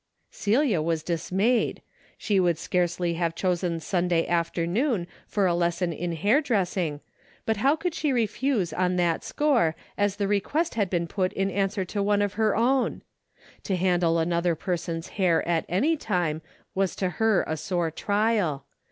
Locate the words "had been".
10.73-11.05